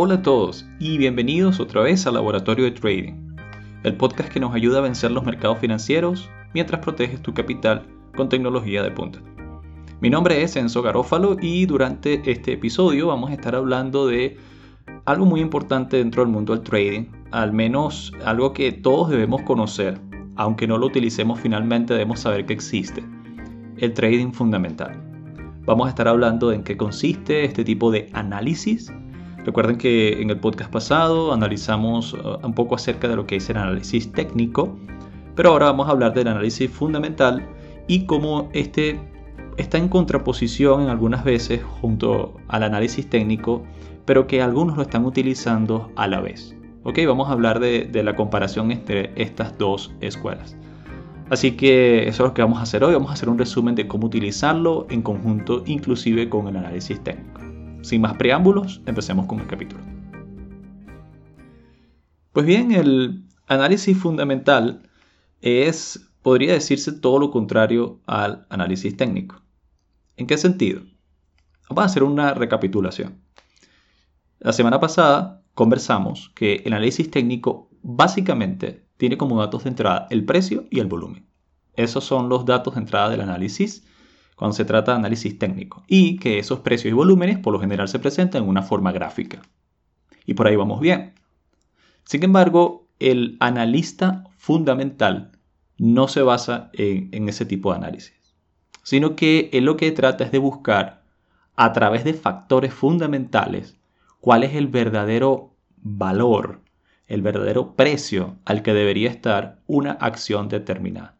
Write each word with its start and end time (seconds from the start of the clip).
Hola 0.00 0.14
a 0.14 0.22
todos 0.22 0.64
y 0.78 0.96
bienvenidos 0.96 1.58
otra 1.58 1.82
vez 1.82 2.06
al 2.06 2.14
Laboratorio 2.14 2.66
de 2.66 2.70
Trading, 2.70 3.14
el 3.82 3.96
podcast 3.96 4.28
que 4.28 4.38
nos 4.38 4.54
ayuda 4.54 4.78
a 4.78 4.82
vencer 4.82 5.10
los 5.10 5.24
mercados 5.24 5.58
financieros 5.58 6.30
mientras 6.54 6.80
proteges 6.82 7.20
tu 7.20 7.34
capital 7.34 7.84
con 8.14 8.28
tecnología 8.28 8.84
de 8.84 8.92
punta. 8.92 9.18
Mi 10.00 10.08
nombre 10.08 10.40
es 10.40 10.54
Enzo 10.54 10.82
Garófalo 10.82 11.36
y 11.42 11.66
durante 11.66 12.30
este 12.30 12.52
episodio 12.52 13.08
vamos 13.08 13.30
a 13.30 13.32
estar 13.32 13.56
hablando 13.56 14.06
de 14.06 14.36
algo 15.04 15.26
muy 15.26 15.40
importante 15.40 15.96
dentro 15.96 16.22
del 16.22 16.32
mundo 16.32 16.54
del 16.54 16.62
trading, 16.62 17.06
al 17.32 17.52
menos 17.52 18.12
algo 18.24 18.52
que 18.52 18.70
todos 18.70 19.10
debemos 19.10 19.42
conocer, 19.42 20.00
aunque 20.36 20.68
no 20.68 20.78
lo 20.78 20.86
utilicemos 20.86 21.40
finalmente 21.40 21.94
debemos 21.94 22.20
saber 22.20 22.46
que 22.46 22.52
existe, 22.52 23.04
el 23.78 23.92
trading 23.94 24.30
fundamental. 24.30 24.96
Vamos 25.64 25.86
a 25.86 25.90
estar 25.90 26.06
hablando 26.06 26.50
de 26.50 26.54
en 26.54 26.62
qué 26.62 26.76
consiste 26.76 27.44
este 27.44 27.64
tipo 27.64 27.90
de 27.90 28.08
análisis 28.12 28.92
Recuerden 29.48 29.78
que 29.78 30.20
en 30.20 30.28
el 30.28 30.38
podcast 30.38 30.70
pasado 30.70 31.32
analizamos 31.32 32.12
uh, 32.12 32.38
un 32.42 32.52
poco 32.52 32.74
acerca 32.74 33.08
de 33.08 33.16
lo 33.16 33.26
que 33.26 33.36
es 33.36 33.48
el 33.48 33.56
análisis 33.56 34.12
técnico, 34.12 34.76
pero 35.34 35.52
ahora 35.52 35.64
vamos 35.64 35.88
a 35.88 35.92
hablar 35.92 36.12
del 36.12 36.28
análisis 36.28 36.70
fundamental 36.70 37.48
y 37.86 38.04
cómo 38.04 38.50
este 38.52 39.00
está 39.56 39.78
en 39.78 39.88
contraposición 39.88 40.82
en 40.82 40.88
algunas 40.90 41.24
veces 41.24 41.62
junto 41.80 42.36
al 42.48 42.62
análisis 42.62 43.08
técnico, 43.08 43.62
pero 44.04 44.26
que 44.26 44.42
algunos 44.42 44.76
lo 44.76 44.82
están 44.82 45.06
utilizando 45.06 45.90
a 45.96 46.06
la 46.08 46.20
vez. 46.20 46.54
Ok, 46.82 46.98
vamos 47.06 47.30
a 47.30 47.32
hablar 47.32 47.58
de, 47.58 47.86
de 47.86 48.02
la 48.02 48.14
comparación 48.16 48.70
entre 48.70 49.12
estas 49.16 49.56
dos 49.56 49.94
escuelas. 50.02 50.58
Así 51.30 51.52
que 51.52 52.06
eso 52.06 52.24
es 52.24 52.28
lo 52.28 52.34
que 52.34 52.42
vamos 52.42 52.58
a 52.58 52.64
hacer 52.64 52.84
hoy. 52.84 52.92
Vamos 52.92 53.08
a 53.08 53.14
hacer 53.14 53.30
un 53.30 53.38
resumen 53.38 53.74
de 53.74 53.88
cómo 53.88 54.08
utilizarlo 54.08 54.86
en 54.90 55.00
conjunto, 55.00 55.62
inclusive 55.64 56.28
con 56.28 56.48
el 56.48 56.56
análisis 56.58 57.02
técnico. 57.02 57.47
Sin 57.82 58.00
más 58.00 58.16
preámbulos, 58.16 58.82
empecemos 58.86 59.26
con 59.26 59.40
el 59.40 59.46
capítulo. 59.46 59.82
Pues 62.32 62.46
bien, 62.46 62.72
el 62.72 63.24
análisis 63.46 63.96
fundamental 63.96 64.82
es, 65.40 66.10
podría 66.22 66.52
decirse, 66.52 66.92
todo 66.92 67.18
lo 67.18 67.30
contrario 67.30 68.00
al 68.06 68.46
análisis 68.50 68.96
técnico. 68.96 69.42
¿En 70.16 70.26
qué 70.26 70.36
sentido? 70.36 70.82
Vamos 71.68 71.82
a 71.82 71.86
hacer 71.86 72.02
una 72.02 72.34
recapitulación. 72.34 73.20
La 74.40 74.52
semana 74.52 74.80
pasada 74.80 75.42
conversamos 75.54 76.30
que 76.34 76.62
el 76.64 76.72
análisis 76.72 77.10
técnico 77.10 77.70
básicamente 77.82 78.86
tiene 78.96 79.16
como 79.16 79.38
datos 79.40 79.64
de 79.64 79.70
entrada 79.70 80.06
el 80.10 80.24
precio 80.24 80.66
y 80.70 80.80
el 80.80 80.86
volumen. 80.86 81.28
Esos 81.74 82.04
son 82.04 82.28
los 82.28 82.44
datos 82.44 82.74
de 82.74 82.80
entrada 82.80 83.08
del 83.08 83.20
análisis 83.20 83.84
cuando 84.38 84.54
se 84.54 84.64
trata 84.64 84.92
de 84.92 84.98
análisis 84.98 85.36
técnico, 85.36 85.82
y 85.88 86.16
que 86.18 86.38
esos 86.38 86.60
precios 86.60 86.92
y 86.92 86.94
volúmenes 86.94 87.38
por 87.38 87.52
lo 87.52 87.58
general 87.58 87.88
se 87.88 87.98
presentan 87.98 88.44
en 88.44 88.48
una 88.48 88.62
forma 88.62 88.92
gráfica. 88.92 89.42
Y 90.26 90.34
por 90.34 90.46
ahí 90.46 90.54
vamos 90.54 90.80
bien. 90.80 91.14
Sin 92.04 92.22
embargo, 92.22 92.86
el 93.00 93.36
analista 93.40 94.24
fundamental 94.36 95.32
no 95.76 96.06
se 96.06 96.22
basa 96.22 96.70
en, 96.72 97.28
ese 97.28 97.46
tipo 97.46 97.72
de 97.72 97.78
análisis, 97.78 98.36
sino 98.84 99.16
que 99.16 99.50
él 99.52 99.64
lo 99.64 99.76
que 99.76 99.90
trata 99.90 100.22
es 100.22 100.30
de 100.30 100.38
buscar 100.38 101.02
a 101.56 101.72
través 101.72 102.04
de 102.04 102.14
factores 102.14 102.72
fundamentales 102.72 103.76
cuál 104.20 104.44
es 104.44 104.54
el 104.54 104.68
verdadero 104.68 105.52
valor, 105.78 106.60
el 107.08 107.22
verdadero 107.22 107.74
precio 107.74 108.36
al 108.44 108.62
que 108.62 108.72
debería 108.72 109.10
estar 109.10 109.58
una 109.66 109.92
acción 109.92 110.48
determinada. 110.48 111.17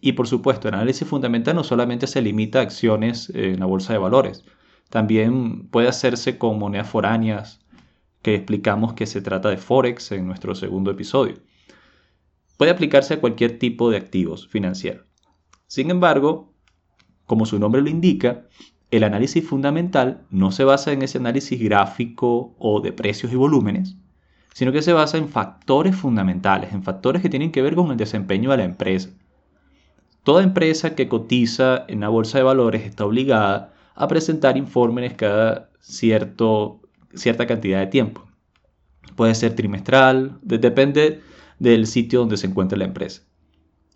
Y 0.00 0.12
por 0.12 0.26
supuesto, 0.26 0.68
el 0.68 0.74
análisis 0.74 1.06
fundamental 1.06 1.54
no 1.54 1.64
solamente 1.64 2.06
se 2.06 2.22
limita 2.22 2.60
a 2.60 2.62
acciones 2.62 3.30
en 3.34 3.60
la 3.60 3.66
bolsa 3.66 3.92
de 3.92 3.98
valores, 3.98 4.44
también 4.88 5.68
puede 5.68 5.88
hacerse 5.88 6.38
con 6.38 6.58
monedas 6.58 6.88
foráneas, 6.88 7.60
que 8.22 8.34
explicamos 8.34 8.94
que 8.94 9.06
se 9.06 9.22
trata 9.22 9.48
de 9.48 9.56
Forex 9.56 10.12
en 10.12 10.26
nuestro 10.26 10.54
segundo 10.54 10.90
episodio. 10.90 11.36
Puede 12.56 12.72
aplicarse 12.72 13.14
a 13.14 13.20
cualquier 13.20 13.58
tipo 13.58 13.90
de 13.90 13.96
activos 13.96 14.48
financieros. 14.48 15.06
Sin 15.66 15.90
embargo, 15.90 16.52
como 17.24 17.46
su 17.46 17.58
nombre 17.58 17.80
lo 17.80 17.88
indica, 17.88 18.46
el 18.90 19.04
análisis 19.04 19.46
fundamental 19.46 20.26
no 20.30 20.50
se 20.50 20.64
basa 20.64 20.92
en 20.92 21.02
ese 21.02 21.18
análisis 21.18 21.60
gráfico 21.60 22.56
o 22.58 22.80
de 22.80 22.92
precios 22.92 23.32
y 23.32 23.36
volúmenes, 23.36 23.96
sino 24.52 24.72
que 24.72 24.82
se 24.82 24.92
basa 24.92 25.16
en 25.16 25.28
factores 25.28 25.94
fundamentales, 25.94 26.72
en 26.72 26.82
factores 26.82 27.22
que 27.22 27.30
tienen 27.30 27.52
que 27.52 27.62
ver 27.62 27.76
con 27.76 27.90
el 27.90 27.96
desempeño 27.96 28.50
de 28.50 28.56
la 28.56 28.64
empresa 28.64 29.10
Toda 30.22 30.42
empresa 30.42 30.94
que 30.94 31.08
cotiza 31.08 31.84
en 31.88 32.00
la 32.00 32.08
bolsa 32.08 32.38
de 32.38 32.44
valores 32.44 32.82
está 32.82 33.06
obligada 33.06 33.72
a 33.94 34.06
presentar 34.06 34.56
informes 34.56 35.14
cada 35.14 35.70
cierto, 35.80 36.80
cierta 37.14 37.46
cantidad 37.46 37.80
de 37.80 37.86
tiempo. 37.86 38.26
Puede 39.16 39.34
ser 39.34 39.54
trimestral, 39.54 40.38
depende 40.42 41.20
del 41.58 41.86
sitio 41.86 42.20
donde 42.20 42.36
se 42.36 42.46
encuentra 42.46 42.78
la 42.78 42.84
empresa. 42.84 43.22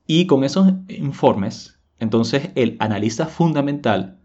Y 0.07 0.27
con 0.27 0.45
esos 0.45 0.73
informes, 0.89 1.79
entonces 1.99 2.51
el 2.55 2.77
analista 2.81 3.27
fundamental 3.27 4.19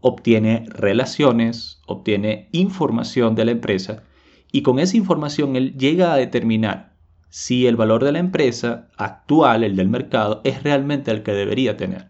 obtiene 0.00 0.66
relaciones, 0.68 1.80
obtiene 1.86 2.48
información 2.52 3.34
de 3.34 3.44
la 3.44 3.50
empresa 3.52 4.04
y 4.52 4.62
con 4.62 4.78
esa 4.78 4.96
información 4.96 5.56
él 5.56 5.76
llega 5.76 6.12
a 6.12 6.16
determinar 6.16 6.85
si 7.38 7.66
el 7.66 7.76
valor 7.76 8.02
de 8.02 8.12
la 8.12 8.18
empresa 8.18 8.88
actual, 8.96 9.62
el 9.62 9.76
del 9.76 9.90
mercado, 9.90 10.40
es 10.42 10.62
realmente 10.62 11.10
el 11.10 11.22
que 11.22 11.32
debería 11.32 11.76
tener. 11.76 12.08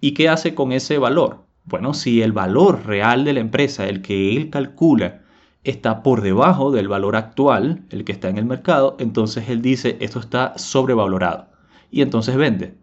¿Y 0.00 0.14
qué 0.14 0.30
hace 0.30 0.54
con 0.54 0.72
ese 0.72 0.96
valor? 0.96 1.44
Bueno, 1.64 1.92
si 1.92 2.22
el 2.22 2.32
valor 2.32 2.86
real 2.86 3.26
de 3.26 3.34
la 3.34 3.40
empresa, 3.40 3.86
el 3.86 4.00
que 4.00 4.34
él 4.34 4.48
calcula, 4.48 5.20
está 5.62 6.02
por 6.02 6.22
debajo 6.22 6.70
del 6.70 6.88
valor 6.88 7.16
actual, 7.16 7.82
el 7.90 8.04
que 8.04 8.12
está 8.12 8.30
en 8.30 8.38
el 8.38 8.46
mercado, 8.46 8.96
entonces 8.98 9.50
él 9.50 9.60
dice 9.60 9.98
esto 10.00 10.20
está 10.20 10.56
sobrevalorado 10.56 11.48
y 11.90 12.00
entonces 12.00 12.34
vende. 12.34 12.78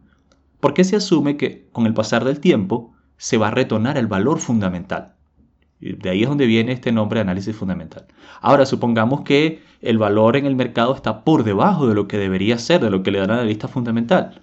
¿Por 0.59 0.75
qué 0.75 0.83
se 0.83 0.95
asume 0.95 1.37
que 1.37 1.67
con 1.71 1.87
el 1.87 1.95
pasar 1.95 2.23
del 2.23 2.39
tiempo 2.39 2.93
se 3.17 3.39
va 3.39 3.47
a 3.47 3.51
retornar 3.51 3.97
el 3.97 4.05
valor 4.05 4.37
fundamental? 4.37 5.15
De 5.81 6.09
ahí 6.09 6.23
es 6.23 6.29
donde 6.29 6.45
viene 6.45 6.71
este 6.71 6.91
nombre 6.91 7.17
de 7.17 7.21
análisis 7.21 7.55
fundamental. 7.55 8.05
Ahora, 8.39 8.65
supongamos 8.65 9.21
que 9.21 9.63
el 9.81 9.97
valor 9.97 10.37
en 10.37 10.45
el 10.45 10.55
mercado 10.55 10.93
está 10.95 11.23
por 11.23 11.43
debajo 11.43 11.87
de 11.87 11.95
lo 11.95 12.07
que 12.07 12.17
debería 12.17 12.57
ser, 12.59 12.81
de 12.81 12.91
lo 12.91 13.01
que 13.01 13.11
le 13.11 13.19
da 13.19 13.27
la 13.27 13.33
analista 13.33 13.67
fundamental. 13.67 14.41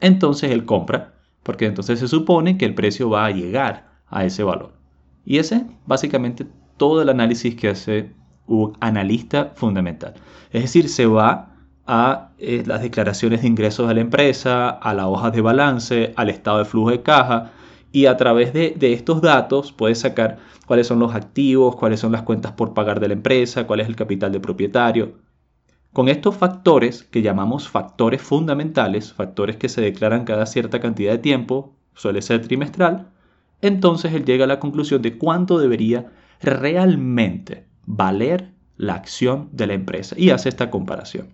Entonces 0.00 0.52
él 0.52 0.64
compra, 0.64 1.14
porque 1.42 1.66
entonces 1.66 1.98
se 1.98 2.08
supone 2.08 2.56
que 2.56 2.64
el 2.64 2.74
precio 2.74 3.10
va 3.10 3.26
a 3.26 3.30
llegar 3.30 3.88
a 4.08 4.24
ese 4.24 4.44
valor. 4.44 4.72
Y 5.24 5.38
ese 5.38 5.56
es 5.56 5.62
básicamente 5.86 6.46
todo 6.76 7.02
el 7.02 7.08
análisis 7.08 7.56
que 7.56 7.68
hace 7.68 8.12
un 8.46 8.76
analista 8.80 9.52
fundamental. 9.56 10.14
Es 10.52 10.62
decir, 10.62 10.88
se 10.88 11.06
va 11.06 11.56
a 11.86 12.30
eh, 12.38 12.62
las 12.66 12.82
declaraciones 12.82 13.42
de 13.42 13.48
ingresos 13.48 13.88
de 13.88 13.94
la 13.94 14.00
empresa, 14.00 14.70
a 14.70 14.94
la 14.94 15.08
hoja 15.08 15.30
de 15.30 15.40
balance, 15.40 16.12
al 16.16 16.30
estado 16.30 16.58
de 16.58 16.64
flujo 16.64 16.90
de 16.90 17.02
caja, 17.02 17.52
y 17.96 18.04
a 18.04 18.18
través 18.18 18.52
de, 18.52 18.76
estos 18.92 19.22
datos 19.22 19.72
puedes 19.72 20.00
sacar 20.00 20.36
cuáles 20.66 20.86
son 20.86 20.98
los 20.98 21.14
activos, 21.14 21.76
cuáles 21.76 21.98
son 21.98 22.12
las 22.12 22.24
cuentas 22.24 22.52
por 22.52 22.74
pagar 22.74 23.00
de 23.00 23.08
la 23.08 23.14
empresa, 23.14 23.66
cuál 23.66 23.80
es 23.80 23.88
el 23.88 23.96
capital 23.96 24.32
de 24.32 24.38
propietario. 24.38 25.14
Con 25.94 26.10
estos 26.10 26.36
factores 26.36 27.04
que 27.04 27.22
llamamos 27.22 27.70
factores 27.70 28.20
fundamentales, 28.20 29.14
factores 29.14 29.56
que 29.56 29.70
se 29.70 29.80
declaran 29.80 30.26
cada 30.26 30.44
cierta 30.44 30.78
cantidad 30.78 31.12
de 31.12 31.20
tiempo, 31.20 31.74
suele 31.94 32.20
ser 32.20 32.46
trimestral, 32.46 33.08
entonces 33.62 34.12
él 34.12 34.26
llega 34.26 34.44
a 34.44 34.48
la 34.48 34.60
conclusión 34.60 35.00
de 35.00 35.16
cuánto 35.16 35.58
debería 35.58 36.12
realmente 36.42 37.66
valer 37.86 38.52
la 38.76 38.92
acción 38.92 39.48
de 39.52 39.68
la 39.68 39.72
empresa 39.72 40.14
y 40.18 40.28
hace 40.28 40.50
esta 40.50 40.68
comparación. 40.68 41.28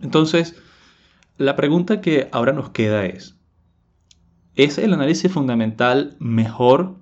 Entonces, 0.00 0.56
la 1.36 1.56
pregunta 1.56 2.00
que 2.00 2.30
ahora 2.32 2.54
nos 2.54 2.70
queda 2.70 3.04
es, 3.04 3.36
¿Es 4.56 4.78
el 4.78 4.92
análisis 4.92 5.32
fundamental 5.32 6.16
mejor 6.20 6.96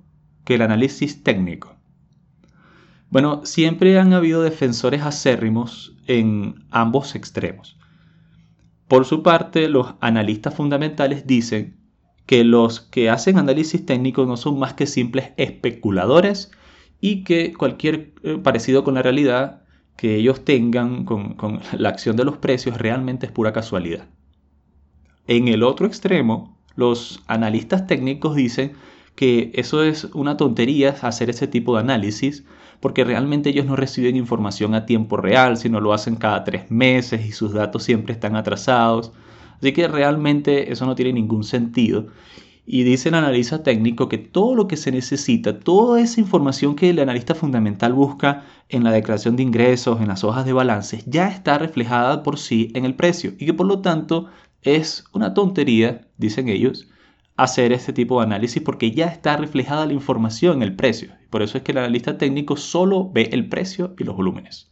que 0.44 0.54
el 0.54 0.62
análisis 0.62 1.22
técnico? 1.22 1.76
Bueno, 3.10 3.44
siempre 3.44 3.98
han 3.98 4.14
habido 4.14 4.42
defensores 4.42 5.02
acérrimos 5.02 5.94
en 6.06 6.64
ambos 6.70 7.14
extremos. 7.14 7.78
Por 8.88 9.04
su 9.04 9.22
parte, 9.22 9.68
los 9.68 9.94
analistas 10.00 10.54
fundamentales 10.54 11.26
dicen 11.26 11.76
que 12.24 12.42
los 12.42 12.80
que 12.80 13.10
hacen 13.10 13.36
análisis 13.36 13.84
técnico 13.84 14.24
no 14.24 14.38
son 14.38 14.58
más 14.58 14.72
que 14.72 14.86
simples 14.86 15.32
especuladores 15.36 16.52
y 17.02 17.22
que 17.22 17.52
cualquier 17.52 18.14
eh, 18.22 18.38
parecido 18.42 18.82
con 18.82 18.94
la 18.94 19.02
realidad 19.02 19.62
que 19.96 20.16
ellos 20.16 20.42
tengan 20.42 21.04
con, 21.04 21.34
con 21.34 21.60
la 21.76 21.90
acción 21.90 22.16
de 22.16 22.24
los 22.24 22.38
precios 22.38 22.78
realmente 22.78 23.26
es 23.26 23.32
pura 23.32 23.52
casualidad. 23.52 24.08
En 25.26 25.48
el 25.48 25.62
otro 25.62 25.86
extremo, 25.86 26.51
los 26.76 27.22
analistas 27.26 27.86
técnicos 27.86 28.36
dicen 28.36 28.72
que 29.14 29.50
eso 29.54 29.82
es 29.82 30.04
una 30.14 30.36
tontería 30.36 30.96
hacer 31.02 31.30
ese 31.30 31.46
tipo 31.46 31.74
de 31.74 31.80
análisis 31.80 32.44
porque 32.80 33.04
realmente 33.04 33.50
ellos 33.50 33.64
no 33.64 33.76
reciben 33.76 34.16
información 34.16 34.74
a 34.74 34.86
tiempo 34.86 35.16
real, 35.16 35.56
sino 35.56 35.80
lo 35.80 35.92
hacen 35.92 36.16
cada 36.16 36.42
tres 36.42 36.68
meses 36.70 37.24
y 37.24 37.30
sus 37.30 37.52
datos 37.52 37.84
siempre 37.84 38.12
están 38.12 38.34
atrasados. 38.34 39.12
Así 39.58 39.72
que 39.72 39.86
realmente 39.86 40.72
eso 40.72 40.84
no 40.84 40.96
tiene 40.96 41.12
ningún 41.12 41.44
sentido. 41.44 42.08
Y 42.66 42.82
dice 42.82 43.08
el 43.10 43.14
analista 43.14 43.62
técnico 43.62 44.08
que 44.08 44.18
todo 44.18 44.56
lo 44.56 44.66
que 44.66 44.76
se 44.76 44.90
necesita, 44.90 45.60
toda 45.60 46.00
esa 46.00 46.20
información 46.20 46.74
que 46.74 46.90
el 46.90 46.98
analista 46.98 47.36
fundamental 47.36 47.92
busca 47.92 48.44
en 48.68 48.82
la 48.82 48.90
declaración 48.90 49.36
de 49.36 49.44
ingresos, 49.44 50.00
en 50.00 50.08
las 50.08 50.24
hojas 50.24 50.44
de 50.44 50.52
balances, 50.52 51.04
ya 51.06 51.28
está 51.28 51.58
reflejada 51.58 52.24
por 52.24 52.36
sí 52.36 52.72
en 52.74 52.84
el 52.84 52.96
precio 52.96 53.32
y 53.38 53.46
que 53.46 53.54
por 53.54 53.66
lo 53.66 53.80
tanto 53.80 54.26
es 54.62 55.04
una 55.12 55.34
tontería, 55.34 56.08
dicen 56.16 56.48
ellos, 56.48 56.88
hacer 57.36 57.72
este 57.72 57.92
tipo 57.92 58.20
de 58.20 58.26
análisis 58.26 58.62
porque 58.62 58.92
ya 58.92 59.06
está 59.06 59.36
reflejada 59.36 59.86
la 59.86 59.92
información 59.92 60.56
en 60.56 60.62
el 60.62 60.76
precio. 60.76 61.12
Por 61.30 61.42
eso 61.42 61.58
es 61.58 61.64
que 61.64 61.72
el 61.72 61.78
analista 61.78 62.18
técnico 62.18 62.56
solo 62.56 63.10
ve 63.10 63.30
el 63.32 63.48
precio 63.48 63.94
y 63.98 64.04
los 64.04 64.16
volúmenes. 64.16 64.70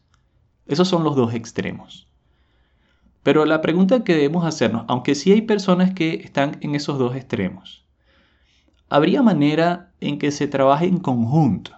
Esos 0.67 0.89
son 0.89 1.03
los 1.03 1.17
dos 1.17 1.35
extremos. 1.35 2.09
Pero 3.23 3.45
la 3.45 3.61
pregunta 3.61 4.05
que 4.05 4.15
debemos 4.15 4.45
hacernos, 4.45 4.85
aunque 4.89 5.15
sí 5.15 5.33
hay 5.33 5.43
personas 5.43 5.93
que 5.93 6.15
están 6.15 6.59
en 6.61 6.75
esos 6.75 6.99
dos 6.99 7.17
extremos, 7.17 7.85
¿habría 8.89 9.23
manera 9.23 9.93
en 10.01 10.19
que 10.19 10.31
se 10.31 10.49
trabaje 10.49 10.87
en 10.87 10.99
conjunto? 10.99 11.73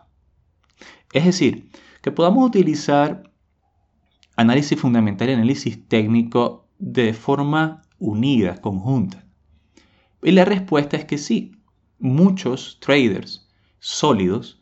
Es 1.12 1.24
decir, 1.24 1.70
que 2.00 2.12
podamos 2.12 2.46
utilizar 2.46 3.32
análisis 4.36 4.78
fundamental 4.78 5.30
y 5.30 5.32
análisis 5.32 5.88
técnico 5.88 6.68
de 6.78 7.12
forma 7.12 7.82
unida, 8.02 8.60
conjunta. 8.60 9.24
Y 10.22 10.32
la 10.32 10.44
respuesta 10.44 10.96
es 10.96 11.04
que 11.04 11.18
sí. 11.18 11.52
Muchos 11.98 12.78
traders 12.80 13.48
sólidos 13.78 14.60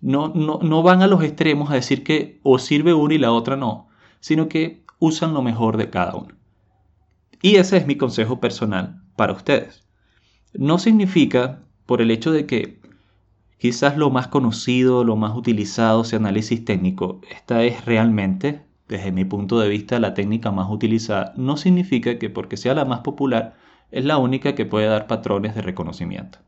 no, 0.00 0.28
no, 0.28 0.58
no 0.60 0.82
van 0.82 1.02
a 1.02 1.06
los 1.06 1.22
extremos 1.22 1.70
a 1.70 1.74
decir 1.74 2.02
que 2.02 2.40
o 2.42 2.58
sirve 2.58 2.92
una 2.94 3.14
y 3.14 3.18
la 3.18 3.30
otra 3.30 3.56
no, 3.56 3.88
sino 4.18 4.48
que 4.48 4.84
usan 4.98 5.32
lo 5.32 5.42
mejor 5.42 5.76
de 5.76 5.88
cada 5.88 6.16
uno. 6.16 6.34
Y 7.42 7.56
ese 7.56 7.76
es 7.76 7.86
mi 7.86 7.96
consejo 7.96 8.40
personal 8.40 9.02
para 9.14 9.32
ustedes. 9.32 9.84
No 10.52 10.78
significa, 10.78 11.62
por 11.86 12.02
el 12.02 12.10
hecho 12.10 12.32
de 12.32 12.46
que 12.46 12.80
quizás 13.58 13.96
lo 13.96 14.10
más 14.10 14.26
conocido, 14.26 15.04
lo 15.04 15.14
más 15.14 15.36
utilizado 15.36 16.02
sea 16.02 16.18
análisis 16.18 16.64
técnico, 16.64 17.20
esta 17.30 17.62
es 17.62 17.84
realmente, 17.84 18.62
desde 18.90 19.12
mi 19.12 19.24
punto 19.24 19.60
de 19.60 19.68
vista, 19.68 20.00
la 20.00 20.14
técnica 20.14 20.50
más 20.50 20.68
utilizada, 20.68 21.32
no 21.36 21.56
significa 21.56 22.18
que 22.18 22.28
porque 22.28 22.56
sea 22.56 22.74
la 22.74 22.84
más 22.84 23.00
popular, 23.00 23.54
es 23.92 24.04
la 24.04 24.18
única 24.18 24.56
que 24.56 24.66
puede 24.66 24.86
dar 24.86 25.06
patrones 25.06 25.54
de 25.54 25.62
reconocimiento. 25.62 26.40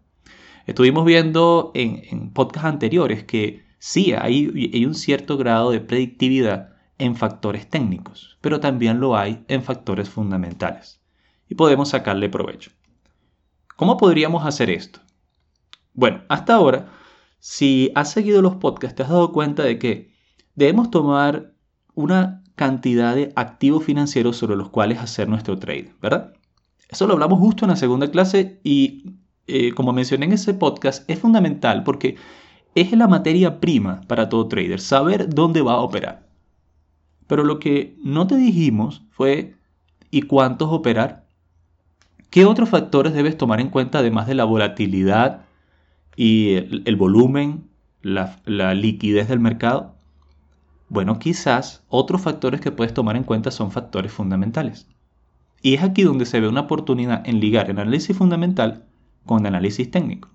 Estuvimos 0.66 1.04
viendo 1.04 1.70
en, 1.74 2.30
podcasts 2.30 2.68
anteriores 2.68 3.22
que 3.22 3.64
sí 3.78 4.12
hay, 4.12 4.70
hay 4.72 4.84
un 4.84 4.94
cierto 4.94 5.36
grado 5.36 5.70
de 5.70 5.80
predictividad 5.80 6.74
en 6.98 7.14
factores 7.14 7.70
técnicos, 7.70 8.38
pero 8.40 8.58
también 8.58 8.98
lo 8.98 9.16
hay 9.16 9.44
en 9.46 9.62
factores 9.62 10.10
fundamentales. 10.10 11.00
Y 11.48 11.54
podemos 11.54 11.90
sacarle 11.90 12.28
provecho. 12.28 12.72
¿Cómo 13.76 13.96
podríamos 13.96 14.44
hacer 14.44 14.68
esto? 14.68 15.00
Bueno, 15.94 16.22
hasta 16.28 16.54
ahora, 16.54 16.88
si 17.38 17.92
has 17.94 18.10
seguido 18.10 18.42
los 18.42 18.56
podcasts, 18.56 18.96
te 18.96 19.04
has 19.04 19.10
dado 19.10 19.32
cuenta 19.32 19.62
de 19.62 19.78
que 19.78 20.12
debemos 20.54 20.90
tomar 20.90 21.51
una 21.94 22.42
cantidad 22.54 23.14
de 23.14 23.32
activos 23.36 23.84
financieros 23.84 24.36
sobre 24.36 24.56
los 24.56 24.68
cuales 24.70 24.98
hacer 24.98 25.28
nuestro 25.28 25.58
trade, 25.58 25.92
¿verdad? 26.00 26.32
Eso 26.88 27.06
lo 27.06 27.14
hablamos 27.14 27.38
justo 27.38 27.64
en 27.64 27.70
la 27.70 27.76
segunda 27.76 28.10
clase 28.10 28.60
y 28.62 29.14
eh, 29.46 29.72
como 29.72 29.92
mencioné 29.92 30.26
en 30.26 30.32
ese 30.32 30.54
podcast, 30.54 31.08
es 31.10 31.18
fundamental 31.18 31.82
porque 31.82 32.16
es 32.74 32.92
la 32.92 33.08
materia 33.08 33.60
prima 33.60 34.02
para 34.06 34.28
todo 34.28 34.48
trader, 34.48 34.80
saber 34.80 35.28
dónde 35.28 35.62
va 35.62 35.74
a 35.74 35.80
operar. 35.80 36.26
Pero 37.26 37.44
lo 37.44 37.58
que 37.58 37.96
no 38.02 38.26
te 38.26 38.36
dijimos 38.36 39.02
fue 39.10 39.56
¿y 40.10 40.22
cuántos 40.22 40.68
operar? 40.70 41.26
¿Qué 42.30 42.44
otros 42.44 42.68
factores 42.68 43.12
debes 43.12 43.36
tomar 43.36 43.60
en 43.60 43.68
cuenta 43.68 43.98
además 43.98 44.26
de 44.26 44.34
la 44.34 44.44
volatilidad 44.44 45.44
y 46.16 46.54
el, 46.54 46.96
volumen, 46.96 47.68
la, 48.00 48.40
la 48.44 48.74
liquidez 48.74 49.28
del 49.28 49.40
mercado? 49.40 49.91
Bueno, 50.92 51.18
quizás 51.18 51.82
otros 51.88 52.20
factores 52.20 52.60
que 52.60 52.70
puedes 52.70 52.92
tomar 52.92 53.16
en 53.16 53.24
cuenta 53.24 53.50
son 53.50 53.70
factores 53.70 54.12
fundamentales. 54.12 54.86
Y 55.62 55.72
es 55.72 55.82
aquí 55.82 56.02
donde 56.02 56.26
se 56.26 56.38
ve 56.38 56.48
una 56.48 56.60
oportunidad 56.60 57.26
en 57.26 57.40
ligar 57.40 57.70
el 57.70 57.78
análisis 57.78 58.14
fundamental 58.14 58.84
con 59.24 59.40
el 59.40 59.46
análisis 59.46 59.90
técnico. 59.90 60.28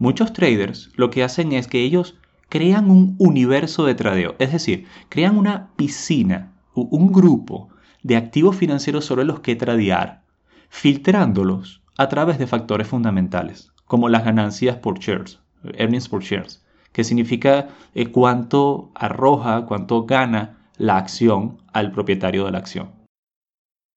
Muchos 0.00 0.32
traders 0.32 0.90
lo 0.96 1.10
que 1.10 1.22
hacen 1.22 1.52
es 1.52 1.68
que 1.68 1.84
ellos 1.84 2.16
crean 2.48 2.90
un 2.90 3.14
universo 3.20 3.84
de 3.84 3.94
tradeo, 3.94 4.34
es 4.40 4.50
decir, 4.50 4.86
crean 5.10 5.38
una 5.38 5.68
piscina, 5.76 6.54
un 6.74 7.12
grupo 7.12 7.68
de 8.02 8.16
activos 8.16 8.56
financieros 8.56 9.04
sobre 9.04 9.24
los 9.24 9.38
que 9.38 9.54
tradear, 9.54 10.24
filtrándolos 10.70 11.82
a 11.96 12.08
través 12.08 12.40
de 12.40 12.48
factores 12.48 12.88
fundamentales, 12.88 13.70
como 13.84 14.08
las 14.08 14.24
ganancias 14.24 14.78
por 14.78 14.98
shares, 14.98 15.38
earnings 15.74 16.08
por 16.08 16.24
shares, 16.24 16.64
que 16.92 17.04
significa 17.04 17.68
eh, 17.94 18.08
cuánto 18.10 18.90
arroja, 18.94 19.66
cuánto 19.66 20.04
gana 20.04 20.58
la 20.76 20.96
acción 20.96 21.58
al 21.72 21.92
propietario 21.92 22.44
de 22.44 22.52
la 22.52 22.58
acción. 22.58 22.90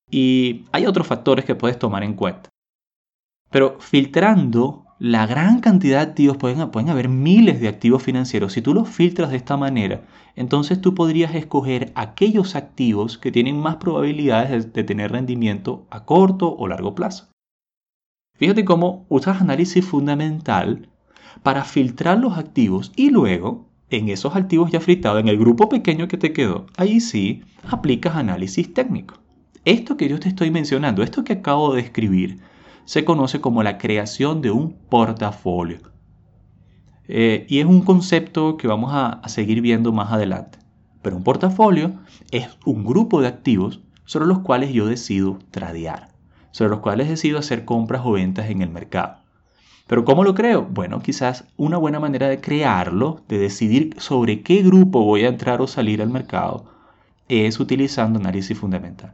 Y 0.10 0.66
hay 0.72 0.86
otros 0.86 1.08
factores 1.08 1.46
que 1.46 1.56
puedes 1.56 1.80
tomar 1.80 2.04
en 2.04 2.14
cuenta. 2.14 2.50
Pero 3.50 3.78
filtrando 3.80 4.86
la 5.00 5.26
gran 5.26 5.62
cantidad 5.62 5.98
de 5.98 6.12
activos, 6.12 6.38
pueden, 6.38 6.70
pueden 6.70 6.90
haber 6.90 7.10
miles 7.10 7.60
de 7.60 7.68
activos 7.68 8.04
financieros. 8.04 8.54
Si 8.54 8.62
tú 8.62 8.74
los 8.74 8.88
filtras 8.88 9.32
de 9.32 9.38
esta 9.38 9.58
manera, 9.58 10.04
entonces 10.36 10.80
tú 10.80 10.94
podrías 10.94 11.34
escoger 11.34 11.92
aquellos 11.96 12.56
activos 12.56 13.18
que 13.18 13.32
tienen 13.32 13.60
más 13.60 13.78
probabilidades 13.78 14.74
de, 14.74 14.84
tener 14.84 15.12
rendimiento 15.12 15.88
a 15.90 16.06
corto 16.06 16.56
o 16.56 16.68
largo 16.68 16.94
plazo. 16.94 17.32
Fíjate 18.38 18.64
cómo 18.64 19.08
usas 19.10 19.42
análisis 19.42 19.84
fundamental 19.84 20.88
para 21.44 21.64
filtrar 21.64 22.20
los 22.20 22.38
activos 22.38 22.92
y 22.96 23.10
luego, 23.10 23.68
en 23.90 24.10
esos 24.10 24.36
activos 24.36 24.72
ya 24.72 24.80
filtrados, 24.80 25.20
en 25.22 25.28
el 25.28 25.38
grupo 25.38 25.70
pequeño 25.70 26.08
que 26.08 26.18
te 26.18 26.34
quedó, 26.34 26.66
ahí 26.78 27.00
sí 27.00 27.44
aplicas 27.70 28.16
análisis 28.16 28.74
técnico. 28.74 29.16
Esto 29.66 29.96
que 29.96 30.10
yo 30.10 30.20
te 30.20 30.30
estoy 30.30 30.50
mencionando, 30.50 31.04
esto 31.04 31.24
que 31.24 31.34
acabo 31.34 31.74
de 31.74 31.82
escribir, 31.82 32.40
se 32.86 33.06
conoce 33.06 33.42
como 33.42 33.64
la 33.64 33.78
creación 33.78 34.42
de 34.42 34.52
un 34.52 34.74
portafolio. 34.74 35.80
Eh, 37.08 37.46
y 37.48 37.60
es 37.60 37.66
un 37.66 37.82
concepto 37.82 38.58
que 38.58 38.68
vamos 38.68 38.92
a, 38.94 39.22
seguir 39.28 39.62
viendo 39.62 39.92
más 39.92 40.12
adelante. 40.12 40.60
Pero 41.02 41.18
un 41.18 41.24
portafolio 41.24 41.94
es 42.32 42.48
un 42.66 42.86
grupo 42.86 43.22
de 43.22 43.28
activos 43.28 43.82
sobre 44.06 44.28
los 44.28 44.40
cuales 44.40 44.74
yo 44.74 44.86
decido 44.86 45.40
tradear, 45.52 46.10
sobre 46.52 46.72
los 46.72 46.80
cuales 46.80 47.10
decido 47.10 47.38
hacer 47.40 47.66
compras 47.66 48.02
o 48.06 48.14
ventas 48.14 48.50
en 48.50 48.62
el 48.62 48.70
mercado. 48.70 49.21
Pero 49.88 50.06
¿cómo 50.06 50.24
lo 50.24 50.34
creo? 50.34 50.64
Bueno, 50.64 51.02
quizás 51.02 51.46
una 51.58 51.78
buena 51.78 52.00
manera 52.00 52.30
de 52.30 52.40
crearlo, 52.40 53.24
de 53.28 53.38
decidir 53.38 53.96
sobre 54.00 54.42
qué 54.42 54.62
grupo 54.62 55.04
voy 55.04 55.26
a 55.26 55.30
entrar 55.30 55.62
o 55.62 55.68
salir 55.68 56.02
al 56.02 56.10
mercado, 56.10 56.66
es 57.28 57.60
utilizando 57.60 58.20
análisis 58.20 58.58
fundamental. 58.58 59.14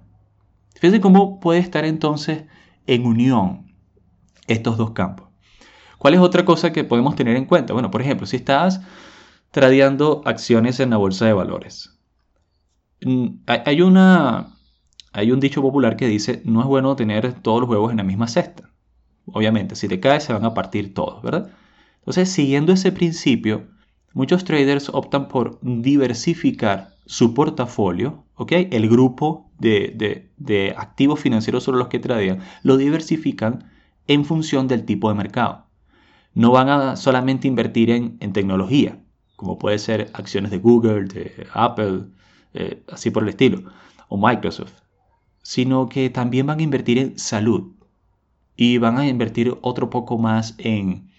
Fíjense 0.76 1.02
cómo 1.02 1.40
puede 1.40 1.60
estar 1.60 1.86
entonces 1.86 2.44
en 2.86 3.06
unión 3.06 3.74
estos 4.48 4.78
dos 4.78 4.92
campos. 4.92 5.28
¿Cuál 5.98 6.14
es 6.14 6.20
otra 6.20 6.46
cosa 6.46 6.72
que 6.72 6.84
podemos 6.84 7.16
tener 7.16 7.36
en 7.36 7.46
cuenta? 7.46 7.74
Bueno, 7.74 7.90
por 7.90 8.02
ejemplo, 8.02 8.28
si 8.28 8.38
estás 8.38 8.82
tradeando 9.52 10.22
acciones 10.26 10.80
en 10.80 10.92
la 10.92 10.98
bolsa 10.98 11.26
de 11.26 11.34
valores. 11.34 11.98
Mm, 13.02 13.40
hay, 13.48 13.82
una, 13.82 14.56
hay 15.14 15.32
un 15.32 15.40
dicho 15.40 15.62
popular 15.62 15.96
que 15.96 16.08
dice, 16.08 16.42
no 16.46 16.62
es 16.62 16.68
bueno 16.68 16.96
tener 16.96 17.34
todos 17.42 17.62
los 17.62 17.70
huevos 17.70 17.92
en 17.92 17.98
la 17.98 18.04
misma 18.04 18.28
cesta. 18.28 18.70
Obviamente, 19.28 19.76
si 19.76 19.88
te 19.88 20.00
caes 20.00 20.24
se 20.24 20.34
van 20.34 20.46
a 20.46 20.54
partir 20.54 20.94
todos, 20.94 21.22
¿verdad? 21.22 21.52
Entonces, 22.00 22.30
siguiendo 22.30 22.74
ese 22.74 22.92
principio, 22.92 23.68
muchos 24.14 24.44
traders 24.44 24.90
optan 24.90 25.28
por 25.28 25.60
diversificar 25.62 26.96
su 27.06 27.34
portafolio, 27.34 28.24
¿ok? 28.36 28.54
El 28.72 28.90
grupo 28.90 29.52
de, 29.60 30.30
de 30.38 30.74
activos 30.78 31.20
financieros 31.20 31.64
sobre 31.64 31.80
los 31.80 31.88
que 31.88 32.00
tradean, 32.00 32.40
lo 32.64 32.78
diversifican 32.78 33.72
en 34.08 34.26
función 34.26 34.68
del 34.68 34.86
tipo 34.86 35.10
de 35.10 35.16
mercado. 35.16 35.66
No 36.34 36.52
van 36.52 36.70
a 36.70 36.96
solamente 36.96 37.48
invertir 37.48 37.90
en, 37.90 38.20
tecnología, 38.34 39.00
como 39.36 39.58
puede 39.58 39.80
ser 39.80 40.10
acciones 40.14 40.52
de 40.52 40.60
Google, 40.60 41.06
de 41.06 41.48
Apple, 41.54 42.06
eh, 42.54 42.84
así 42.92 43.10
por 43.10 43.24
el 43.24 43.30
estilo, 43.30 43.64
o 44.08 44.18
Microsoft, 44.18 44.74
sino 45.42 45.90
que 45.90 46.10
también 46.10 46.46
van 46.46 46.60
a 46.60 46.64
invertir 46.64 46.98
en 47.00 47.18
salud 47.18 47.74
y 48.58 48.80
van 48.80 48.98
a 48.98 49.08
invertir 49.08 49.58
otro 49.62 49.90
poco 49.90 50.18
más 50.18 50.56
en, 50.58 51.10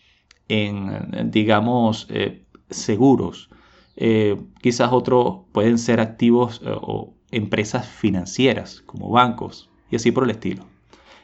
en 0.49 1.31
digamos, 1.31 2.07
eh, 2.11 2.45
seguros. 2.69 3.49
Eh, 3.97 4.37
quizás 4.61 4.93
otros 4.93 5.47
pueden 5.53 5.79
ser 5.79 6.01
activos 6.01 6.61
o 6.65 7.15
empresas 7.31 7.87
financieras, 7.89 8.83
como 8.85 9.11
bancos, 9.11 9.71
y 9.91 9.97
así 9.97 10.13
por 10.13 10.25
el 10.25 10.31
estilo. 10.31 10.65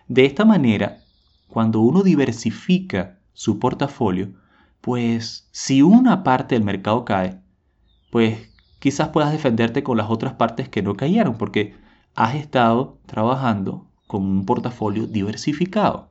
De 0.09 0.25
esta 0.25 0.45
manera, 0.45 1.01
cuando 1.49 1.81
uno 1.81 2.03
diversifica 2.03 3.19
su 3.33 3.59
portafolio, 3.59 4.33
pues 4.81 5.49
si 5.51 5.83
una 5.83 6.23
parte 6.23 6.55
del 6.55 6.65
mercado 6.65 7.05
cae, 7.05 7.41
pues 8.11 8.51
quizás 8.79 9.09
puedas 9.09 9.33
defenderte 9.33 9.83
con 9.83 9.97
las 9.97 10.11
otras 10.11 10.35
partes 10.35 10.69
que 10.69 10.83
no 10.83 10.95
cayeron, 10.95 11.39
porque 11.39 11.75
has 12.15 12.35
estado 12.35 12.99
trabajando 13.07 13.89
con 14.07 14.23
un 14.23 14.47
portafolio 14.47 15.07
diversificado. 15.07 16.11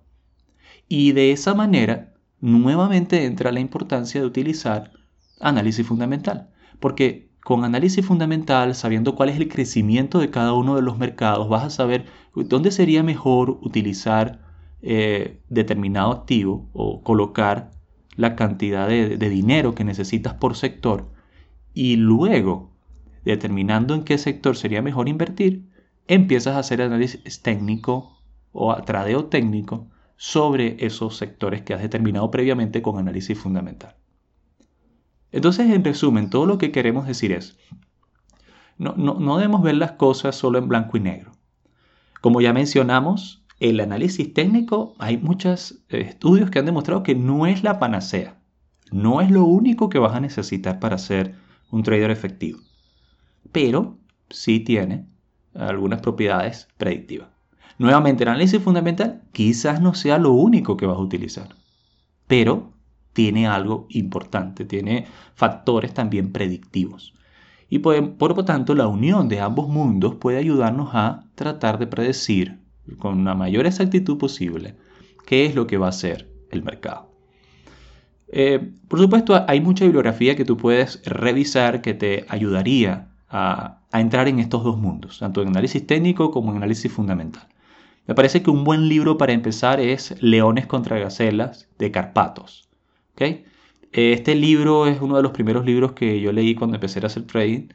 Y 0.88 1.12
de 1.14 1.32
esa 1.32 1.54
manera, 1.54 2.14
nuevamente 2.42 3.26
entra 3.26 3.52
la 3.52 3.60
importancia 3.60 4.22
de 4.22 4.28
utilizar 4.28 4.92
análisis 5.40 5.86
fundamental. 5.86 6.50
Porque 6.80 7.30
con 7.44 7.64
análisis 7.64 8.06
fundamental, 8.06 8.76
sabiendo 8.76 9.16
cuál 9.16 9.30
es 9.30 9.38
el 9.38 9.48
crecimiento 9.48 10.20
de 10.20 10.30
cada 10.30 10.54
uno 10.54 10.76
de 10.76 10.82
los 10.82 10.98
mercados, 10.98 11.50
vas 11.50 11.64
a 11.64 11.70
saber 11.70 12.06
dónde 12.36 12.72
sería 12.72 13.04
mejor 13.04 13.58
utilizar 13.62 14.40
eh, 14.82 15.40
determinado 15.50 16.12
activo 16.12 16.70
o 16.74 17.04
colocar 17.04 17.72
la 18.16 18.36
cantidad 18.36 18.88
de, 18.88 19.18
de 19.18 19.30
dinero 19.30 19.76
que 19.76 19.84
necesitas 19.84 20.34
por 20.36 20.56
sector 20.56 21.14
y 21.74 21.96
luego, 21.96 22.72
determinando 23.26 23.96
en 23.96 24.04
qué 24.04 24.18
sector 24.18 24.56
sería 24.56 24.82
mejor 24.82 25.10
invertir, 25.10 25.64
empiezas 26.08 26.56
a 26.56 26.60
hacer 26.60 26.82
análisis 26.82 27.42
técnico 27.42 28.18
o 28.52 28.76
tradeo 28.84 29.26
técnico 29.26 29.90
sobre 30.18 30.78
esos 30.86 31.18
sectores 31.18 31.64
que 31.64 31.74
has 31.74 31.82
determinado 31.82 32.30
previamente 32.32 32.82
con 32.82 32.98
análisis 32.98 33.38
fundamental. 33.38 33.96
Entonces, 35.32 35.70
en 35.72 35.84
resumen, 35.84 36.30
todo 36.30 36.46
lo 36.46 36.58
que 36.58 36.72
queremos 36.72 37.08
decir 37.08 37.32
es, 37.32 37.58
no, 38.78 38.94
no, 38.96 39.38
debemos 39.38 39.64
ver 39.64 39.76
las 39.76 39.94
cosas 39.94 40.36
solo 40.36 40.60
en 40.60 40.68
blanco 40.68 40.98
y 40.98 41.00
negro. 41.00 41.32
Como 42.22 42.42
ya 42.42 42.54
mencionamos, 42.54 43.44
el 43.60 43.80
análisis 43.80 44.34
técnico, 44.34 44.96
hay 45.00 45.18
muchos 45.18 45.84
eh, 45.90 46.02
estudios 46.02 46.50
que 46.50 46.60
han 46.60 46.66
demostrado 46.66 47.04
que 47.04 47.16
no 47.16 47.48
es 47.48 47.64
la 47.64 47.80
panacea, 47.80 48.40
no 48.92 49.22
es 49.22 49.32
lo 49.32 49.46
único 49.46 49.90
que 49.90 50.00
vas 50.00 50.16
a 50.16 50.20
necesitar 50.20 50.80
para 50.80 50.98
ser 50.98 51.36
un 51.72 51.84
trader 51.84 52.12
efectivo, 52.12 52.60
pero 53.52 53.98
sí 54.30 54.60
tiene 54.60 55.08
algunas 55.56 56.02
propiedades 56.02 56.68
predictivas. 56.78 57.30
Nuevamente, 57.78 58.24
el 58.24 58.30
análisis 58.30 58.62
fundamental 58.62 59.24
quizás 59.32 59.82
no 59.82 59.94
sea 59.94 60.18
lo 60.18 60.32
único 60.32 60.78
que 60.78 60.86
vas 60.86 60.98
a 60.98 61.02
utilizar, 61.02 61.56
pero 62.28 62.74
tiene 63.14 63.48
algo 63.48 63.88
importante, 63.90 64.66
tiene 64.66 65.06
factores 65.36 65.94
también 65.94 66.32
predictivos. 66.32 67.14
Y 67.70 67.80
por, 67.80 68.38
lo 68.38 68.46
tanto, 68.46 68.76
la 68.76 68.88
unión 68.88 69.30
de 69.30 69.40
ambos 69.40 69.68
mundos 69.68 70.16
puede 70.16 70.38
ayudarnos 70.38 70.90
a 70.94 71.24
tratar 71.34 71.80
de 71.80 71.88
predecir 71.88 72.60
con 73.00 73.26
la 73.26 73.34
mayor 73.34 73.66
exactitud 73.66 74.18
posible 74.18 74.76
qué 75.26 75.46
es 75.46 75.56
lo 75.56 75.66
que 75.66 75.78
va 75.78 75.88
a 75.88 75.90
hacer 75.90 76.30
el 76.52 76.62
mercado. 76.62 77.10
Eh, 78.28 78.74
por 78.88 79.00
supuesto, 79.00 79.44
hay 79.48 79.62
mucha 79.62 79.86
bibliografía 79.86 80.36
que 80.36 80.46
tú 80.46 80.58
puedes 80.58 81.02
revisar 81.06 81.82
que 81.82 81.94
te 81.94 82.26
ayudaría 82.30 83.13
a, 83.34 83.80
entrar 83.92 84.28
en 84.28 84.40
estos 84.40 84.64
dos 84.64 84.78
mundos, 84.78 85.20
tanto 85.20 85.42
en 85.42 85.50
análisis 85.50 85.86
técnico 85.86 86.32
como 86.32 86.52
en 86.52 86.58
análisis 86.58 86.92
fundamental. 86.92 87.48
Me 88.08 88.16
parece 88.16 88.44
que 88.44 88.52
un 88.52 88.64
buen 88.64 88.88
libro 88.90 89.18
para 89.18 89.34
empezar 89.34 89.80
es 89.80 90.22
Leones 90.22 90.68
contra 90.68 91.00
Gacelas 91.00 91.68
de 91.80 91.92
Carpatos. 91.92 92.70
Este 93.92 94.36
libro 94.36 94.88
es 94.88 95.02
uno 95.02 95.18
de 95.18 95.24
los 95.24 95.32
primeros 95.32 95.66
libros 95.66 95.94
que 95.94 96.20
yo 96.20 96.32
leí 96.32 96.56
cuando 96.56 96.76
empecé 96.76 97.00
a 97.00 97.06
hacer 97.06 97.24
trading 97.28 97.70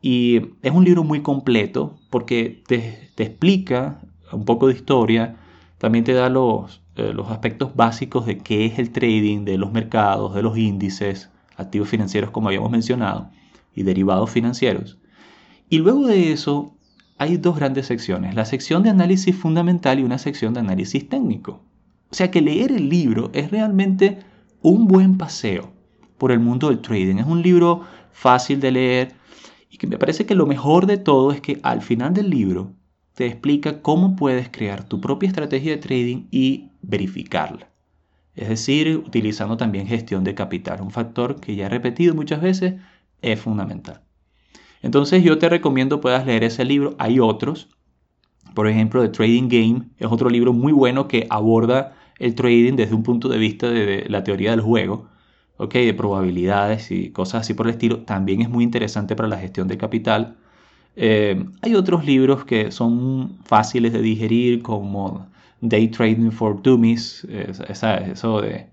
y 0.00 0.40
es 0.62 0.72
un 0.72 0.84
libro 0.84 1.04
muy 1.04 1.22
completo 1.22 1.98
porque 2.10 2.62
te, 2.66 3.10
explica 3.16 4.00
un 4.32 4.44
poco 4.44 4.68
de 4.68 4.74
historia, 4.74 5.36
también 5.78 6.04
te 6.04 6.14
da 6.14 6.28
los, 6.28 6.82
eh, 6.96 7.12
los 7.12 7.30
aspectos 7.30 7.76
básicos 7.76 8.26
de 8.26 8.38
qué 8.38 8.66
es 8.66 8.78
el 8.78 8.90
trading, 8.90 9.44
de 9.44 9.58
los 9.58 9.72
mercados, 9.72 10.34
de 10.34 10.42
los 10.42 10.56
índices, 10.56 11.30
activos 11.56 11.88
financieros 11.88 12.30
como 12.30 12.48
habíamos 12.48 12.70
mencionado 12.70 13.30
y 13.74 13.82
derivados 13.82 14.30
financieros. 14.30 14.98
Y 15.68 15.78
luego 15.78 16.06
de 16.06 16.32
eso 16.32 16.76
hay 17.18 17.36
dos 17.36 17.56
grandes 17.56 17.86
secciones, 17.86 18.34
la 18.34 18.44
sección 18.44 18.82
de 18.82 18.90
análisis 18.90 19.34
fundamental 19.34 19.98
y 19.98 20.04
una 20.04 20.18
sección 20.18 20.54
de 20.54 20.60
análisis 20.60 21.08
técnico. 21.08 21.62
O 22.10 22.14
sea 22.14 22.30
que 22.30 22.40
leer 22.40 22.72
el 22.72 22.88
libro 22.88 23.30
es 23.34 23.50
realmente 23.50 24.18
un 24.62 24.86
buen 24.86 25.18
paseo 25.18 25.72
por 26.16 26.32
el 26.32 26.40
mundo 26.40 26.68
del 26.68 26.80
trading. 26.80 27.16
Es 27.16 27.26
un 27.26 27.42
libro 27.42 27.82
fácil 28.12 28.60
de 28.60 28.72
leer 28.72 29.14
y 29.70 29.78
que 29.78 29.86
me 29.86 29.98
parece 29.98 30.26
que 30.26 30.34
lo 30.34 30.46
mejor 30.46 30.86
de 30.86 30.96
todo 30.96 31.32
es 31.32 31.40
que 31.40 31.60
al 31.62 31.82
final 31.82 32.14
del 32.14 32.30
libro 32.30 32.72
te 33.14 33.26
explica 33.26 33.82
cómo 33.82 34.16
puedes 34.16 34.48
crear 34.48 34.84
tu 34.84 35.00
propia 35.00 35.28
estrategia 35.28 35.72
de 35.72 35.78
trading 35.78 36.28
y 36.30 36.70
verificarla. 36.82 37.68
Es 38.34 38.48
decir, 38.48 38.96
utilizando 38.96 39.56
también 39.56 39.88
gestión 39.88 40.22
de 40.22 40.36
capital, 40.36 40.80
un 40.80 40.92
factor 40.92 41.40
que 41.40 41.56
ya 41.56 41.66
he 41.66 41.68
repetido 41.68 42.14
muchas 42.14 42.40
veces, 42.40 42.74
es 43.22 43.40
fundamental. 43.40 44.00
Entonces 44.82 45.22
yo 45.22 45.38
te 45.38 45.48
recomiendo 45.48 46.00
puedas 46.00 46.26
leer 46.26 46.44
ese 46.44 46.64
libro. 46.64 46.94
Hay 46.98 47.20
otros, 47.20 47.68
por 48.54 48.68
ejemplo, 48.68 49.02
The 49.02 49.08
Trading 49.08 49.48
Game 49.48 49.88
es 49.98 50.06
otro 50.06 50.30
libro 50.30 50.52
muy 50.52 50.72
bueno 50.72 51.08
que 51.08 51.26
aborda 51.30 51.94
el 52.18 52.34
trading 52.34 52.74
desde 52.74 52.94
un 52.94 53.02
punto 53.02 53.28
de 53.28 53.38
vista 53.38 53.68
de, 53.68 54.06
la 54.08 54.24
teoría 54.24 54.50
del 54.50 54.60
juego, 54.60 55.08
¿okay? 55.56 55.86
de 55.86 55.94
probabilidades 55.94 56.90
y 56.90 57.10
cosas 57.10 57.42
así 57.42 57.54
por 57.54 57.66
el 57.66 57.72
estilo, 57.72 58.00
también 58.00 58.42
es 58.42 58.48
muy 58.48 58.64
interesante 58.64 59.14
para 59.14 59.28
la 59.28 59.38
gestión 59.38 59.68
de 59.68 59.78
capital. 59.78 60.36
Eh, 60.96 61.44
hay 61.62 61.74
otros 61.76 62.04
libros 62.04 62.44
que 62.44 62.72
son 62.72 63.38
fáciles 63.44 63.92
de 63.92 64.02
digerir, 64.02 64.62
como 64.62 65.28
Day 65.60 65.88
Trading 65.88 66.30
for 66.30 66.60
Dummies, 66.60 67.26
eso 67.68 68.40
de, 68.40 68.66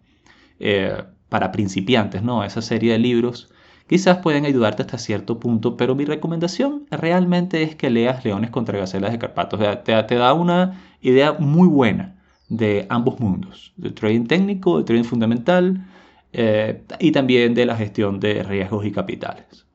eh, 0.59 1.03
para 1.29 1.51
principiantes, 1.51 2.23
¿no? 2.23 2.43
Esa 2.43 2.61
serie 2.61 2.93
de 2.93 2.99
libros 2.99 3.51
quizás 3.87 4.17
pueden 4.19 4.45
ayudarte 4.45 4.83
hasta 4.83 4.97
cierto 4.97 5.39
punto, 5.39 5.77
pero 5.77 5.95
mi 5.95 6.05
recomendación 6.05 6.85
realmente 6.91 7.63
es 7.63 7.75
que 7.75 7.89
leas 7.89 8.23
Leones 8.25 8.49
contra 8.49 8.77
Gacelas 8.77 9.11
de 9.11 9.19
Carpatos. 9.19 9.59
te 9.83 10.15
da 10.15 10.33
una 10.33 10.81
idea 11.01 11.33
muy 11.33 11.67
buena 11.67 12.15
de 12.49 12.85
ambos 12.89 13.19
mundos, 13.19 13.73
del 13.77 13.93
trading 13.93 14.25
técnico, 14.25 14.77
del 14.77 14.85
trading 14.85 15.03
fundamental 15.03 15.85
eh, 16.33 16.83
y 16.99 17.11
también 17.11 17.53
de 17.53 17.65
la 17.65 17.75
gestión 17.75 18.19
de 18.19 18.43
riesgos 18.43 18.85
y 18.85 18.91
capitales. 18.91 19.65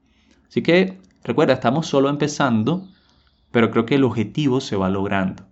Así 0.49 0.62
que 0.62 0.99
recuerda, 1.25 1.55
estamos 1.55 1.87
solo 1.87 2.09
empezando, 2.09 2.88
pero 3.50 3.71
creo 3.71 3.87
que 3.87 3.97
el 3.97 4.05
objetivo 4.05 4.61
se 4.61 4.76
va 4.76 4.88
logrando. 4.88 5.47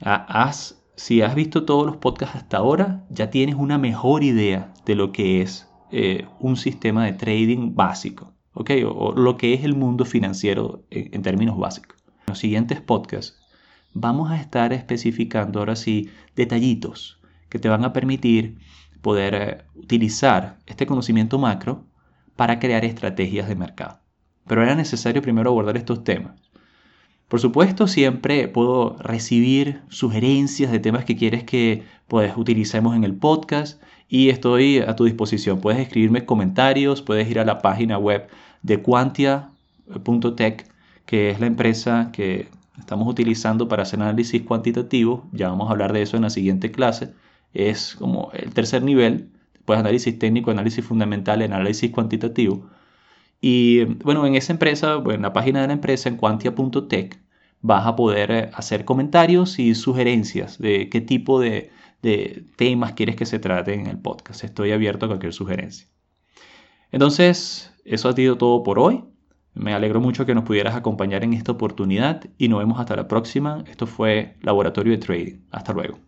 Has, 0.00 0.82
si 0.94 1.22
has 1.22 1.34
visto 1.34 1.64
todos 1.64 1.86
los 1.86 1.96
podcasts 1.96 2.36
hasta 2.36 2.58
ahora, 2.58 3.04
ya 3.10 3.30
tienes 3.30 3.54
una 3.54 3.78
mejor 3.78 4.22
idea 4.22 4.72
de 4.84 4.94
lo 4.94 5.10
que 5.12 5.42
es 5.42 5.68
eh, 5.90 6.26
un 6.40 6.56
sistema 6.56 7.04
de 7.04 7.12
trading 7.12 7.74
básico, 7.74 8.34
¿ok? 8.54 8.70
O, 8.86 9.12
lo 9.12 9.36
que 9.36 9.54
es 9.54 9.64
el 9.64 9.74
mundo 9.74 10.04
financiero 10.04 10.84
en, 10.90 11.14
en 11.14 11.22
términos 11.22 11.58
básicos. 11.58 11.96
En 12.06 12.32
los 12.32 12.38
siguientes 12.38 12.80
podcasts 12.80 13.38
vamos 13.92 14.30
a 14.30 14.40
estar 14.40 14.72
especificando 14.72 15.58
ahora 15.58 15.76
sí 15.76 16.10
detallitos 16.34 17.18
que 17.48 17.58
te 17.58 17.68
van 17.68 17.84
a 17.84 17.92
permitir 17.92 18.58
poder 19.00 19.34
eh, 19.34 19.64
utilizar 19.74 20.58
este 20.66 20.86
conocimiento 20.86 21.38
macro 21.38 21.86
para 22.34 22.58
crear 22.58 22.84
estrategias 22.84 23.48
de 23.48 23.54
mercado. 23.54 24.00
Pero 24.46 24.62
era 24.62 24.74
necesario 24.74 25.22
primero 25.22 25.50
abordar 25.50 25.76
estos 25.76 26.04
temas. 26.04 26.45
Por 27.28 27.40
supuesto, 27.40 27.88
siempre 27.88 28.46
puedo 28.46 28.96
recibir 29.00 29.82
sugerencias 29.88 30.70
de 30.70 30.78
temas 30.78 31.04
que 31.04 31.16
quieres 31.16 31.42
que 31.42 31.82
pues, 32.06 32.32
utilicemos 32.36 32.94
en 32.94 33.02
el 33.02 33.16
podcast 33.16 33.82
y 34.08 34.28
estoy 34.28 34.78
a 34.78 34.94
tu 34.94 35.04
disposición. 35.04 35.60
Puedes 35.60 35.80
escribirme 35.80 36.24
comentarios, 36.24 37.02
puedes 37.02 37.28
ir 37.28 37.40
a 37.40 37.44
la 37.44 37.58
página 37.58 37.98
web 37.98 38.28
de 38.62 38.80
quantia.tech, 38.80 40.66
que 41.04 41.30
es 41.30 41.40
la 41.40 41.46
empresa 41.46 42.10
que 42.12 42.48
estamos 42.78 43.08
utilizando 43.08 43.68
para 43.68 43.82
hacer 43.82 44.00
análisis 44.00 44.42
cuantitativo, 44.42 45.26
ya 45.32 45.48
vamos 45.48 45.68
a 45.68 45.72
hablar 45.72 45.92
de 45.92 46.02
eso 46.02 46.16
en 46.16 46.22
la 46.22 46.30
siguiente 46.30 46.70
clase, 46.70 47.12
es 47.54 47.96
como 47.96 48.30
el 48.34 48.52
tercer 48.52 48.82
nivel, 48.82 49.30
después 49.54 49.78
análisis 49.78 50.18
técnico, 50.18 50.50
análisis 50.50 50.84
fundamental, 50.84 51.42
análisis 51.42 51.90
cuantitativo. 51.90 52.68
Y 53.48 53.84
bueno, 53.84 54.26
en 54.26 54.34
esa 54.34 54.52
empresa, 54.52 55.00
en 55.08 55.22
la 55.22 55.32
página 55.32 55.60
de 55.60 55.68
la 55.68 55.72
empresa, 55.74 56.08
en 56.08 56.16
quantia.tech, 56.16 57.16
vas 57.60 57.86
a 57.86 57.94
poder 57.94 58.30
eh, 58.32 58.50
hacer 58.52 58.84
comentarios 58.84 59.60
y 59.60 59.76
sugerencias 59.76 60.58
de 60.58 60.88
qué 60.88 61.00
tipo 61.00 61.38
de, 61.38 61.70
de 62.02 62.44
temas 62.56 62.94
quieres 62.94 63.14
que 63.14 63.24
se 63.24 63.38
trate 63.38 63.72
en 63.74 63.86
el 63.86 64.00
podcast. 64.00 64.42
Estoy 64.42 64.72
abierto 64.72 65.06
a 65.06 65.10
cualquier 65.10 65.32
sugerencia. 65.32 65.86
Entonces, 66.90 67.72
eso 67.84 68.08
ha 68.08 68.14
sido 68.14 68.36
todo 68.36 68.64
por 68.64 68.80
hoy. 68.80 69.04
Me 69.54 69.74
alegro 69.74 70.00
mucho 70.00 70.26
que 70.26 70.34
nos 70.34 70.42
pudieras 70.42 70.74
acompañar 70.74 71.22
en 71.22 71.32
esta 71.32 71.52
oportunidad 71.52 72.24
y 72.38 72.48
nos 72.48 72.58
vemos 72.58 72.80
hasta 72.80 72.96
la 72.96 73.06
próxima. 73.06 73.62
Esto 73.68 73.86
fue 73.86 74.38
Laboratorio 74.42 74.90
de 74.90 74.98
Trading. 74.98 75.36
Hasta 75.52 75.72
luego. 75.72 76.05